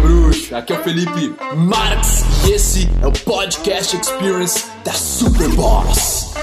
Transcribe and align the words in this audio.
bruxo? 0.00 0.54
Aqui 0.54 0.72
é 0.72 0.78
o 0.78 0.82
Felipe 0.82 1.34
Marx 1.56 2.24
e 2.46 2.52
esse 2.52 2.88
é 3.02 3.06
o 3.06 3.12
Podcast 3.12 3.96
Experience 3.96 4.64
da 4.84 4.92
Superboss. 4.92 6.34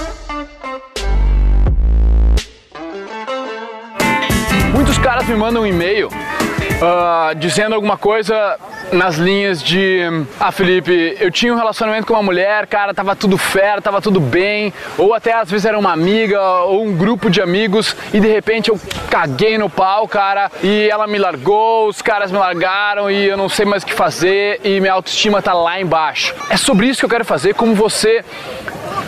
Muitos 4.72 4.98
caras 4.98 5.26
me 5.26 5.34
mandam 5.36 5.62
um 5.62 5.66
e-mail 5.66 6.08
uh, 6.08 7.34
dizendo 7.38 7.74
alguma 7.74 7.96
coisa 7.96 8.58
nas 8.92 9.16
linhas 9.16 9.62
de 9.62 10.00
Ah, 10.38 10.52
Felipe, 10.52 11.16
eu 11.20 11.30
tinha 11.30 11.52
um 11.52 11.56
relacionamento 11.56 12.06
com 12.06 12.14
uma 12.14 12.22
mulher, 12.22 12.66
cara, 12.66 12.94
tava 12.94 13.16
tudo 13.16 13.36
fera, 13.36 13.80
tava 13.80 14.00
tudo 14.00 14.20
bem, 14.20 14.72
ou 14.96 15.14
até 15.14 15.32
às 15.32 15.50
vezes 15.50 15.66
era 15.66 15.78
uma 15.78 15.92
amiga 15.92 16.40
ou 16.62 16.84
um 16.84 16.96
grupo 16.96 17.30
de 17.30 17.40
amigos 17.40 17.96
e 18.12 18.20
de 18.20 18.28
repente 18.28 18.70
eu 18.70 18.80
caguei 19.10 19.58
no 19.58 19.68
pau, 19.68 20.06
cara, 20.06 20.50
e 20.62 20.88
ela 20.90 21.06
me 21.06 21.18
largou, 21.18 21.88
os 21.88 22.02
caras 22.02 22.30
me 22.30 22.38
largaram 22.38 23.10
e 23.10 23.24
eu 23.26 23.36
não 23.36 23.48
sei 23.48 23.64
mais 23.64 23.82
o 23.82 23.86
que 23.86 23.94
fazer 23.94 24.60
e 24.64 24.80
minha 24.80 24.92
autoestima 24.92 25.42
tá 25.42 25.52
lá 25.52 25.80
embaixo. 25.80 26.34
É 26.48 26.56
sobre 26.56 26.86
isso 26.86 27.00
que 27.00 27.04
eu 27.04 27.10
quero 27.10 27.24
fazer, 27.24 27.54
como 27.54 27.74
você 27.74 28.24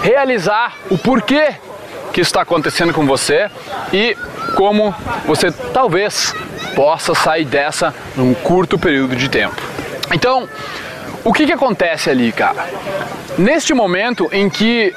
realizar 0.02 0.76
o 0.90 0.98
porquê 0.98 1.54
que 2.12 2.20
está 2.20 2.40
acontecendo 2.40 2.92
com 2.92 3.04
você 3.04 3.50
e 3.92 4.16
como 4.54 4.94
você 5.26 5.50
talvez 5.50 6.34
possa 6.74 7.14
sair 7.14 7.44
dessa 7.44 7.94
num 8.14 8.32
curto 8.34 8.78
período 8.78 9.16
de 9.16 9.28
tempo. 9.28 9.60
Então, 10.16 10.48
o 11.22 11.30
que, 11.30 11.44
que 11.44 11.52
acontece 11.52 12.08
ali, 12.08 12.32
cara? 12.32 12.66
Neste 13.36 13.74
momento 13.74 14.30
em 14.32 14.48
que 14.48 14.94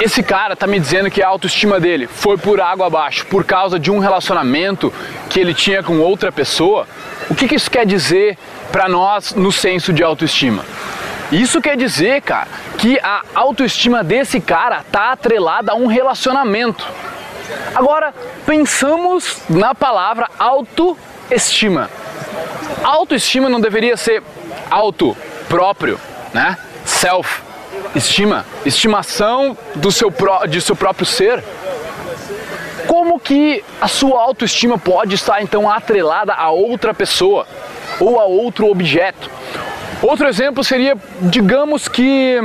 esse 0.00 0.22
cara 0.22 0.56
tá 0.56 0.66
me 0.66 0.80
dizendo 0.80 1.10
que 1.10 1.22
a 1.22 1.28
autoestima 1.28 1.78
dele 1.78 2.06
foi 2.06 2.38
por 2.38 2.58
água 2.58 2.86
abaixo 2.86 3.26
por 3.26 3.44
causa 3.44 3.78
de 3.78 3.90
um 3.90 3.98
relacionamento 3.98 4.90
que 5.28 5.38
ele 5.38 5.52
tinha 5.52 5.82
com 5.82 5.98
outra 5.98 6.32
pessoa, 6.32 6.88
o 7.28 7.34
que, 7.34 7.46
que 7.46 7.56
isso 7.56 7.70
quer 7.70 7.84
dizer 7.84 8.38
para 8.72 8.88
nós 8.88 9.34
no 9.34 9.52
senso 9.52 9.92
de 9.92 10.02
autoestima? 10.02 10.64
Isso 11.30 11.60
quer 11.60 11.76
dizer, 11.76 12.22
cara, 12.22 12.48
que 12.78 12.98
a 13.00 13.20
autoestima 13.34 14.02
desse 14.02 14.40
cara 14.40 14.82
tá 14.90 15.12
atrelada 15.12 15.72
a 15.72 15.74
um 15.74 15.86
relacionamento. 15.86 16.86
Agora, 17.74 18.14
pensamos 18.46 19.42
na 19.50 19.74
palavra 19.74 20.30
autoestima. 20.38 21.90
Autoestima 22.82 23.48
não 23.48 23.60
deveria 23.60 23.96
ser 23.96 24.22
auto 24.70 25.16
próprio, 25.48 25.98
né? 26.32 26.56
Self, 26.84 27.42
estima, 27.94 28.44
estimação 28.64 29.56
do 29.74 29.92
seu 29.92 30.10
pró 30.10 30.46
de 30.46 30.60
seu 30.60 30.74
próprio 30.74 31.06
ser. 31.06 31.42
Como 32.86 33.20
que 33.20 33.64
a 33.80 33.88
sua 33.88 34.20
autoestima 34.20 34.76
pode 34.76 35.14
estar 35.14 35.40
então 35.42 35.70
atrelada 35.70 36.34
a 36.34 36.50
outra 36.50 36.92
pessoa 36.92 37.46
ou 38.00 38.20
a 38.20 38.24
outro 38.24 38.68
objeto? 38.68 39.30
Outro 40.02 40.26
exemplo 40.26 40.64
seria, 40.64 40.96
digamos 41.20 41.86
que 41.86 42.40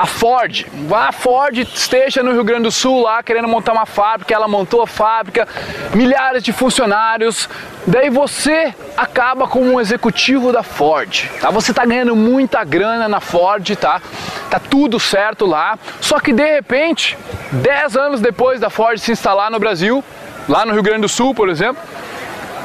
a 0.00 0.06
Ford, 0.06 0.64
a 0.90 1.12
Ford 1.12 1.58
esteja 1.58 2.22
no 2.22 2.32
Rio 2.32 2.42
Grande 2.42 2.62
do 2.62 2.70
Sul 2.70 3.02
lá 3.02 3.22
querendo 3.22 3.46
montar 3.46 3.74
uma 3.74 3.84
fábrica, 3.84 4.32
ela 4.32 4.48
montou 4.48 4.80
a 4.80 4.86
fábrica, 4.86 5.46
milhares 5.94 6.42
de 6.42 6.54
funcionários, 6.54 7.50
daí 7.86 8.08
você 8.08 8.74
acaba 8.96 9.46
como 9.46 9.70
um 9.70 9.78
executivo 9.78 10.54
da 10.54 10.62
Ford, 10.62 11.28
tá? 11.38 11.50
Você 11.50 11.72
está 11.72 11.84
ganhando 11.84 12.16
muita 12.16 12.64
grana 12.64 13.10
na 13.10 13.20
Ford, 13.20 13.76
tá? 13.76 14.00
Tá 14.48 14.58
tudo 14.58 14.98
certo 14.98 15.44
lá, 15.44 15.78
só 16.00 16.18
que 16.18 16.32
de 16.32 16.50
repente, 16.50 17.18
10 17.52 17.94
anos 17.98 18.20
depois 18.22 18.58
da 18.58 18.70
Ford 18.70 18.98
se 18.98 19.12
instalar 19.12 19.50
no 19.50 19.58
Brasil, 19.58 20.02
lá 20.48 20.64
no 20.64 20.72
Rio 20.72 20.82
Grande 20.82 21.02
do 21.02 21.10
Sul, 21.10 21.34
por 21.34 21.50
exemplo, 21.50 21.82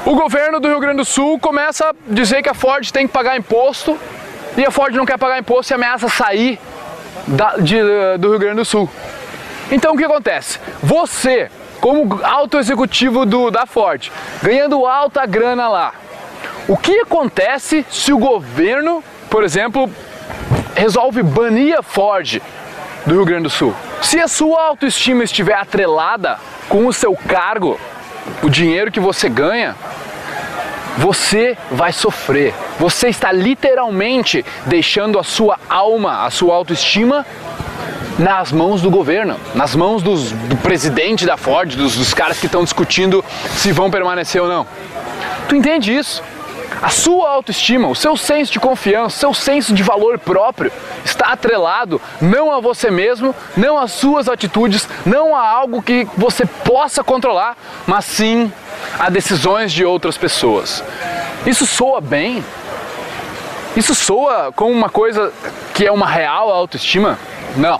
o 0.05 0.15
governo 0.15 0.57
do 0.61 0.69
Rio 0.69 0.79
Grande 0.79 0.97
do 0.99 1.05
Sul 1.05 1.37
começa 1.37 1.89
a 1.89 1.93
dizer 2.07 2.41
que 2.41 2.47
a 2.47 2.53
Ford 2.53 2.89
tem 2.91 3.05
que 3.05 3.11
pagar 3.11 3.35
imposto 3.35 3.99
e 4.55 4.63
a 4.65 4.71
Ford 4.71 4.95
não 4.95 5.05
quer 5.05 5.17
pagar 5.17 5.37
imposto 5.37 5.73
e 5.73 5.75
ameaça 5.75 6.07
sair 6.07 6.57
da, 7.27 7.57
de, 7.57 7.77
do 8.19 8.29
Rio 8.29 8.39
Grande 8.39 8.57
do 8.57 8.65
Sul. 8.65 8.89
Então 9.71 9.93
o 9.93 9.97
que 9.97 10.03
acontece? 10.03 10.59
Você, 10.81 11.49
como 11.81 12.19
alto 12.23 12.57
executivo 12.57 13.25
do, 13.25 13.49
da 13.49 13.65
Ford, 13.65 14.11
ganhando 14.41 14.85
alta 14.85 15.25
grana 15.25 15.67
lá, 15.67 15.93
o 16.67 16.77
que 16.77 16.99
acontece 16.99 17.85
se 17.89 18.11
o 18.13 18.17
governo, 18.17 19.03
por 19.29 19.43
exemplo, 19.43 19.89
resolve 20.75 21.21
banir 21.23 21.77
a 21.77 21.83
Ford 21.83 22.41
do 23.05 23.15
Rio 23.15 23.25
Grande 23.25 23.43
do 23.43 23.49
Sul? 23.49 23.73
Se 24.01 24.19
a 24.19 24.27
sua 24.27 24.63
autoestima 24.63 25.23
estiver 25.23 25.55
atrelada 25.55 26.37
com 26.69 26.85
o 26.87 26.93
seu 26.93 27.15
cargo, 27.15 27.79
o 28.41 28.49
dinheiro 28.49 28.91
que 28.91 28.99
você 28.99 29.29
ganha, 29.29 29.75
você 30.97 31.57
vai 31.71 31.91
sofrer. 31.91 32.53
Você 32.79 33.07
está 33.09 33.31
literalmente 33.31 34.45
deixando 34.65 35.19
a 35.19 35.23
sua 35.23 35.57
alma, 35.69 36.25
a 36.25 36.29
sua 36.29 36.55
autoestima 36.55 37.25
nas 38.17 38.51
mãos 38.51 38.81
do 38.81 38.89
governo, 38.89 39.37
nas 39.53 39.75
mãos 39.75 40.01
dos, 40.01 40.31
do 40.31 40.55
presidente 40.57 41.25
da 41.25 41.35
Ford, 41.35 41.75
dos, 41.75 41.95
dos 41.95 42.13
caras 42.13 42.39
que 42.39 42.45
estão 42.45 42.63
discutindo 42.63 43.23
se 43.57 43.71
vão 43.71 43.91
permanecer 43.91 44.41
ou 44.41 44.47
não. 44.47 44.65
Tu 45.49 45.55
entende 45.55 45.95
isso? 45.95 46.23
A 46.81 46.89
sua 46.89 47.29
autoestima, 47.29 47.87
o 47.87 47.95
seu 47.95 48.17
senso 48.17 48.51
de 48.51 48.59
confiança, 48.59 49.15
o 49.15 49.19
seu 49.19 49.33
senso 49.33 49.73
de 49.73 49.83
valor 49.83 50.19
próprio 50.19 50.71
está 51.03 51.27
atrelado 51.27 52.01
não 52.21 52.51
a 52.51 52.59
você 52.59 52.91
mesmo, 52.91 53.33
não 53.55 53.77
às 53.77 53.91
suas 53.91 54.27
atitudes, 54.27 54.87
não 55.05 55.35
a 55.35 55.47
algo 55.47 55.81
que 55.81 56.07
você 56.17 56.45
possa 56.45 57.03
controlar, 57.03 57.57
mas 57.87 58.05
sim 58.05 58.51
a 58.99 59.09
decisões 59.09 59.71
de 59.71 59.85
outras 59.85 60.17
pessoas. 60.17 60.83
Isso 61.45 61.65
soa 61.65 62.01
bem? 62.01 62.43
Isso 63.75 63.93
soa 63.93 64.51
como 64.55 64.71
uma 64.71 64.89
coisa 64.89 65.33
que 65.73 65.85
é 65.85 65.91
uma 65.91 66.07
real 66.07 66.49
autoestima? 66.49 67.19
Não. 67.57 67.79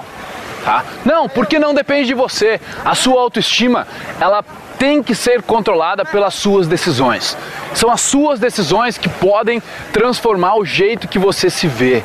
Tá? 0.64 0.84
Não, 1.06 1.30
porque 1.30 1.60
não 1.60 1.74
depende 1.74 2.08
de 2.08 2.14
você. 2.14 2.60
A 2.84 2.96
sua 2.96 3.22
autoestima, 3.22 3.88
ela 4.20 4.44
tem 4.78 5.02
que 5.02 5.16
ser 5.16 5.42
controlada 5.42 6.04
pelas 6.04 6.34
suas 6.34 6.68
decisões. 6.68 7.38
São 7.74 7.90
as 7.90 8.02
suas 8.02 8.40
decisões 8.40 8.98
que 8.98 9.08
podem 9.08 9.62
transformar 9.94 10.56
o 10.56 10.66
jeito 10.66 11.08
que 11.08 11.20
você 11.20 11.50
se 11.50 11.68
vê. 11.68 12.04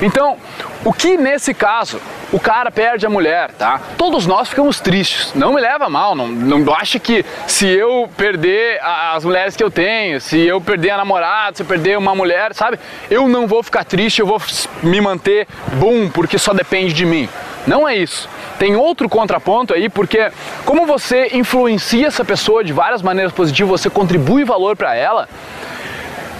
Então, 0.00 0.36
o 0.84 0.92
que 0.92 1.16
nesse 1.16 1.52
caso 1.52 2.00
o 2.32 2.38
cara 2.38 2.70
perde 2.70 3.06
a 3.06 3.10
mulher, 3.10 3.50
tá? 3.52 3.80
Todos 3.96 4.26
nós 4.26 4.48
ficamos 4.48 4.80
tristes. 4.80 5.32
Não 5.34 5.54
me 5.54 5.60
leva 5.60 5.88
mal, 5.88 6.14
não, 6.14 6.28
não 6.28 6.74
acha 6.74 6.98
que 6.98 7.24
se 7.46 7.66
eu 7.66 8.08
perder 8.16 8.80
as 8.82 9.24
mulheres 9.24 9.56
que 9.56 9.62
eu 9.62 9.70
tenho, 9.70 10.20
se 10.20 10.38
eu 10.38 10.60
perder 10.60 10.90
a 10.90 10.96
namorada, 10.98 11.56
se 11.56 11.62
eu 11.62 11.66
perder 11.66 11.96
uma 11.96 12.14
mulher, 12.14 12.54
sabe? 12.54 12.78
Eu 13.10 13.28
não 13.28 13.46
vou 13.46 13.62
ficar 13.62 13.84
triste, 13.84 14.20
eu 14.20 14.26
vou 14.26 14.40
me 14.82 15.00
manter 15.00 15.46
bom 15.74 16.08
porque 16.08 16.38
só 16.38 16.52
depende 16.52 16.92
de 16.92 17.06
mim. 17.06 17.28
Não 17.66 17.88
é 17.88 17.96
isso. 17.96 18.28
Tem 18.58 18.76
outro 18.76 19.08
contraponto 19.08 19.72
aí, 19.72 19.88
porque 19.88 20.30
como 20.64 20.86
você 20.86 21.30
influencia 21.32 22.06
essa 22.08 22.24
pessoa 22.24 22.64
de 22.64 22.72
várias 22.72 23.02
maneiras 23.02 23.32
positivas, 23.32 23.80
você 23.80 23.90
contribui 23.90 24.44
valor 24.44 24.76
para 24.76 24.94
ela, 24.94 25.28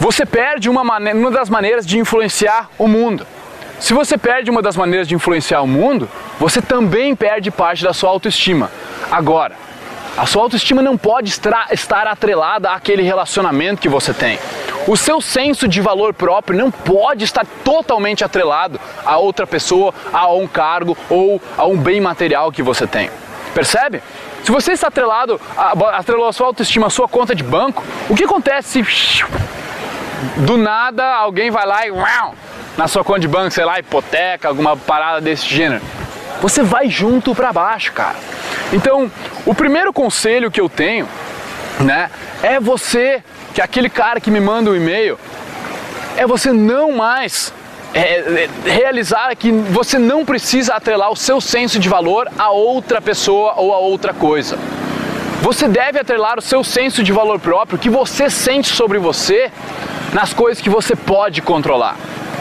você 0.01 0.25
perde 0.27 0.69
uma, 0.69 0.85
maneira, 0.85 1.19
uma 1.19 1.31
das 1.31 1.49
maneiras 1.49 1.87
de 1.87 1.99
influenciar 1.99 2.71
o 2.79 2.87
mundo. 2.87 3.27
Se 3.81 3.95
você 3.95 4.19
perde 4.19 4.51
uma 4.51 4.61
das 4.61 4.77
maneiras 4.77 5.07
de 5.07 5.15
influenciar 5.15 5.63
o 5.63 5.67
mundo, 5.67 6.09
você 6.39 6.61
também 6.61 7.15
perde 7.15 7.51
parte 7.51 7.85
da 7.85 7.93
sua 7.93 8.11
autoestima. 8.11 8.71
Agora, 9.11 9.55
a 10.17 10.27
sua 10.27 10.43
autoestima 10.43 10.83
não 10.83 10.99
pode 10.99 11.31
estar 11.31 12.07
atrelada 12.09 12.71
àquele 12.71 13.03
relacionamento 13.03 13.81
que 13.81 13.89
você 13.89 14.13
tem. 14.13 14.39
O 14.89 14.97
seu 14.97 15.21
senso 15.21 15.69
de 15.69 15.81
valor 15.81 16.13
próprio 16.13 16.59
não 16.59 16.71
pode 16.73 17.23
estar 17.25 17.47
totalmente 17.63 18.25
atrelado 18.25 18.81
a 19.05 19.17
outra 19.17 19.47
pessoa, 19.47 19.95
a 20.13 20.33
um 20.33 20.47
cargo 20.47 20.97
ou 21.09 21.41
a 21.57 21.65
um 21.67 21.77
bem 21.77 22.01
material 22.01 22.51
que 22.51 22.63
você 22.63 22.87
tem. 22.87 23.11
Percebe? 23.55 24.03
Se 24.43 24.51
você 24.51 24.73
está 24.73 24.89
atrelado, 24.89 25.41
atrelou 25.93 26.27
a 26.27 26.33
sua 26.33 26.49
autoestima 26.49 26.89
à 26.89 26.91
sua 26.91 27.07
conta 27.07 27.35
de 27.35 27.45
banco, 27.45 27.85
o 28.09 28.15
que 28.15 28.25
acontece 28.25 28.85
se 28.85 29.25
do 30.39 30.57
nada 30.57 31.05
alguém 31.15 31.51
vai 31.51 31.65
lá 31.65 31.87
e 31.87 31.93
na 32.79 32.87
sua 32.87 33.03
conta 33.03 33.19
de 33.19 33.29
banco, 33.29 33.51
sei 33.51 33.65
lá, 33.65 33.81
hipoteca, 33.81 34.47
alguma 34.47 34.77
parada 34.77 35.21
desse 35.21 35.45
gênero. 35.45 35.83
Você 36.41 36.63
vai 36.63 36.89
junto 36.89 37.35
para 37.35 37.53
baixo, 37.53 37.93
cara. 37.93 38.15
Então, 38.73 39.11
o 39.45 39.53
primeiro 39.53 39.93
conselho 39.93 40.49
que 40.49 40.61
eu 40.61 40.69
tenho, 40.69 41.09
né, 41.81 42.09
é 42.41 42.61
você, 42.61 43.21
que 43.53 43.61
é 43.61 43.65
aquele 43.65 43.91
cara 43.91 44.21
que 44.21 44.31
me 44.31 44.39
manda 44.39 44.71
um 44.71 44.77
e-mail, 44.77 45.19
é 46.17 46.25
você 46.25 46.53
não 46.53 46.93
mais 46.93 47.53
é, 47.93 48.01
é, 48.01 48.49
realizar 48.65 49.35
que 49.35 49.51
você 49.51 49.99
não 49.99 50.25
precisa 50.25 50.75
atrelar 50.75 51.11
o 51.11 51.17
seu 51.17 51.41
senso 51.41 51.81
de 51.81 51.89
valor 51.89 52.29
a 52.39 52.51
outra 52.51 53.03
pessoa 53.03 53.55
ou 53.57 53.75
a 53.75 53.79
outra 53.79 54.15
coisa. 54.15 54.57
Você 55.43 55.67
deve 55.67 55.99
atrelar 55.99 56.39
o 56.39 56.43
seu 56.43 56.63
senso 56.63 57.03
de 57.03 57.11
valor 57.11 57.41
próprio, 57.41 57.77
que 57.77 57.91
você 57.91 58.31
sente 58.31 58.69
sobre 58.69 58.99
você, 58.99 59.51
nas 60.13 60.33
coisas 60.33 60.63
que 60.63 60.71
você 60.71 60.95
pode 60.95 61.43
controlar 61.43 61.97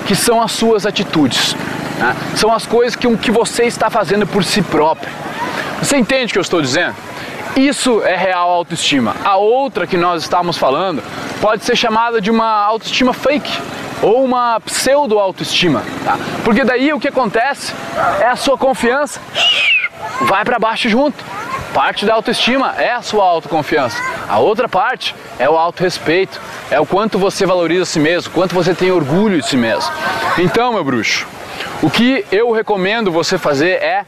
que 0.07 0.15
são 0.15 0.41
as 0.41 0.51
suas 0.51 0.85
atitudes. 0.85 1.55
Né? 1.99 2.15
São 2.35 2.51
as 2.53 2.65
coisas 2.65 2.95
que, 2.95 3.15
que 3.17 3.29
você 3.29 3.65
está 3.65 3.89
fazendo 3.89 4.25
por 4.25 4.43
si 4.43 4.61
próprio. 4.61 5.11
Você 5.81 5.97
entende 5.97 6.31
o 6.31 6.33
que 6.33 6.39
eu 6.39 6.41
estou 6.41 6.61
dizendo? 6.61 6.95
Isso 7.55 8.03
é 8.03 8.15
real 8.15 8.49
autoestima. 8.49 9.15
A 9.23 9.35
outra 9.35 9.85
que 9.85 9.97
nós 9.97 10.23
estamos 10.23 10.57
falando 10.57 11.03
pode 11.41 11.63
ser 11.63 11.75
chamada 11.75 12.21
de 12.21 12.31
uma 12.31 12.63
autoestima 12.63 13.13
fake 13.13 13.51
ou 14.01 14.23
uma 14.23 14.59
pseudo 14.61 15.17
autoestima, 15.17 15.83
tá? 16.05 16.17
Porque 16.43 16.63
daí 16.63 16.93
o 16.93 16.99
que 16.99 17.07
acontece 17.07 17.73
é 18.21 18.27
a 18.27 18.35
sua 18.35 18.57
confiança 18.57 19.19
vai 20.21 20.45
para 20.45 20.59
baixo 20.59 20.87
junto. 20.87 21.23
Parte 21.73 22.05
da 22.05 22.13
autoestima 22.13 22.75
é 22.77 22.93
a 22.93 23.01
sua 23.01 23.23
autoconfiança. 23.23 24.01
A 24.27 24.39
outra 24.39 24.67
parte 24.67 25.15
é 25.37 25.49
o 25.49 25.57
autorrespeito, 25.57 26.41
é 26.71 26.79
o 26.79 26.85
quanto 26.85 27.19
você 27.19 27.45
valoriza 27.45 27.83
a 27.83 27.85
si 27.85 27.99
mesmo, 27.99 28.31
quanto 28.33 28.55
você 28.55 28.73
tem 28.73 28.91
orgulho 28.91 29.39
de 29.39 29.47
si 29.47 29.57
mesmo. 29.57 29.91
Então, 30.37 30.73
meu 30.73 30.83
bruxo, 30.83 31.27
o 31.81 31.89
que 31.89 32.25
eu 32.31 32.51
recomendo 32.51 33.11
você 33.11 33.37
fazer 33.37 33.81
é 33.81 34.05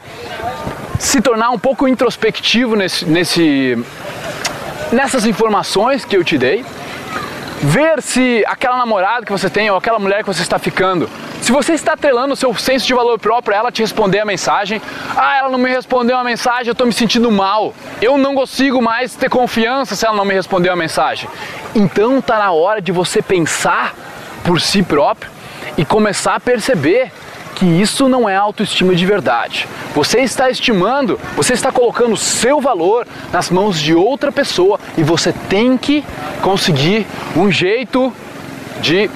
se 0.98 1.20
tornar 1.20 1.50
um 1.50 1.58
pouco 1.58 1.88
introspectivo 1.88 2.76
nesse, 2.76 3.06
nesse, 3.06 3.84
nessas 4.92 5.24
informações 5.24 6.04
que 6.04 6.16
eu 6.16 6.24
te 6.24 6.36
dei, 6.36 6.64
ver 7.62 8.02
se 8.02 8.44
aquela 8.46 8.76
namorada 8.76 9.24
que 9.24 9.32
você 9.32 9.48
tem 9.48 9.70
ou 9.70 9.76
aquela 9.76 9.98
mulher 9.98 10.22
que 10.22 10.26
você 10.26 10.42
está 10.42 10.58
ficando, 10.58 11.08
se 11.50 11.52
você 11.52 11.72
está 11.72 11.94
atrelando 11.94 12.34
o 12.34 12.36
seu 12.36 12.54
senso 12.54 12.86
de 12.86 12.94
valor 12.94 13.18
próprio 13.18 13.56
a 13.56 13.58
ela 13.58 13.72
te 13.72 13.82
responder 13.82 14.20
a 14.20 14.24
mensagem, 14.24 14.80
ah, 15.16 15.36
ela 15.36 15.48
não 15.48 15.58
me 15.58 15.68
respondeu 15.68 16.16
a 16.16 16.22
mensagem, 16.22 16.68
eu 16.68 16.72
estou 16.72 16.86
me 16.86 16.92
sentindo 16.92 17.28
mal, 17.28 17.74
eu 18.00 18.16
não 18.16 18.36
consigo 18.36 18.80
mais 18.80 19.16
ter 19.16 19.28
confiança 19.28 19.96
se 19.96 20.06
ela 20.06 20.16
não 20.16 20.24
me 20.24 20.32
respondeu 20.32 20.72
a 20.72 20.76
mensagem. 20.76 21.28
Então 21.74 22.20
está 22.20 22.38
na 22.38 22.52
hora 22.52 22.80
de 22.80 22.92
você 22.92 23.20
pensar 23.20 23.96
por 24.44 24.60
si 24.60 24.80
próprio 24.80 25.28
e 25.76 25.84
começar 25.84 26.36
a 26.36 26.40
perceber 26.40 27.10
que 27.56 27.66
isso 27.66 28.08
não 28.08 28.28
é 28.28 28.36
autoestima 28.36 28.94
de 28.94 29.04
verdade. 29.04 29.66
Você 29.92 30.20
está 30.20 30.48
estimando, 30.50 31.18
você 31.34 31.52
está 31.52 31.72
colocando 31.72 32.12
o 32.12 32.16
seu 32.16 32.60
valor 32.60 33.08
nas 33.32 33.50
mãos 33.50 33.80
de 33.80 33.92
outra 33.92 34.30
pessoa 34.30 34.78
e 34.96 35.02
você 35.02 35.32
tem 35.48 35.76
que 35.76 36.04
conseguir 36.42 37.08
um 37.34 37.50
jeito 37.50 38.12
de 38.80 39.10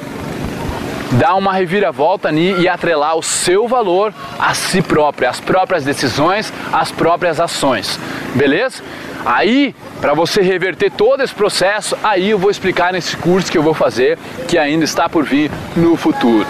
dar 1.14 1.34
uma 1.34 1.52
reviravolta 1.52 2.28
ali 2.28 2.61
e 2.61 2.69
atrelar 2.69 3.16
o 3.16 3.22
seu 3.22 3.69
valor 3.69 4.12
a 4.38 4.55
si 4.55 4.82
próprio, 4.82 5.28
as 5.28 5.40
próprias 5.40 5.84
decisões, 5.84 6.52
as 6.72 6.90
próprias 6.90 7.40
ações. 7.40 7.99
Beleza? 8.34 8.82
Aí, 9.25 9.75
para 10.00 10.12
você 10.12 10.43
reverter 10.43 10.90
todo 10.90 11.22
esse 11.22 11.34
processo, 11.34 11.96
aí 12.02 12.31
eu 12.31 12.38
vou 12.38 12.50
explicar 12.50 12.93
nesse 12.93 13.16
curso 13.16 13.50
que 13.50 13.56
eu 13.56 13.62
vou 13.62 13.75
fazer, 13.75 14.19
que 14.46 14.58
ainda 14.58 14.84
está 14.84 15.08
por 15.08 15.25
vir 15.25 15.50
no 15.75 15.96
futuro. 15.96 16.46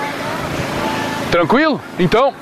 Tranquilo? 1.30 1.80
Então, 1.98 2.34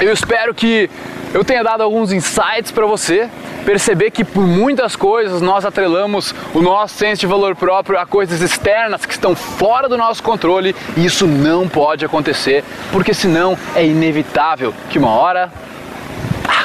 eu 0.00 0.12
espero 0.12 0.52
que 0.52 0.90
eu 1.32 1.44
tenha 1.44 1.62
dado 1.62 1.82
alguns 1.82 2.12
insights 2.12 2.72
para 2.72 2.86
você 2.86 3.28
perceber 3.64 4.10
que 4.10 4.24
por 4.24 4.46
muitas 4.46 4.96
coisas 4.96 5.40
nós 5.40 5.64
atrelamos 5.64 6.34
o 6.54 6.60
nosso 6.60 6.94
senso 6.96 7.20
de 7.20 7.26
valor 7.26 7.54
próprio 7.56 7.98
a 7.98 8.06
coisas 8.06 8.40
externas 8.40 9.06
que 9.06 9.12
estão 9.12 9.34
fora 9.34 9.88
do 9.88 9.96
nosso 9.96 10.22
controle 10.22 10.74
e 10.96 11.04
isso 11.04 11.26
não 11.26 11.68
pode 11.68 12.04
acontecer, 12.04 12.64
porque 12.90 13.14
senão 13.14 13.56
é 13.74 13.86
inevitável 13.86 14.74
que 14.90 14.98
uma 14.98 15.10
hora 15.10 15.50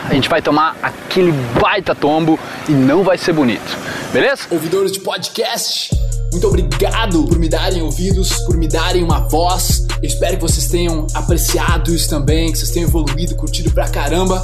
a 0.09 0.13
gente 0.13 0.29
vai 0.29 0.41
tomar 0.41 0.75
aquele 0.81 1.31
baita 1.59 1.94
tombo 1.94 2.39
e 2.67 2.71
não 2.71 3.03
vai 3.03 3.17
ser 3.17 3.33
bonito. 3.33 3.77
Beleza? 4.11 4.44
Ouvidores 4.49 4.91
de 4.91 5.01
podcast, 5.01 5.89
muito 6.31 6.47
obrigado 6.47 7.25
por 7.25 7.38
me 7.38 7.49
darem 7.49 7.81
ouvidos, 7.81 8.33
por 8.45 8.55
me 8.57 8.67
darem 8.67 9.03
uma 9.03 9.19
voz. 9.19 9.85
Eu 10.01 10.07
espero 10.07 10.35
que 10.35 10.41
vocês 10.41 10.67
tenham 10.67 11.07
apreciado 11.13 11.94
isso 11.94 12.09
também, 12.09 12.51
que 12.51 12.57
vocês 12.57 12.71
tenham 12.71 12.88
evoluído, 12.88 13.35
curtido 13.35 13.71
pra 13.71 13.88
caramba. 13.89 14.44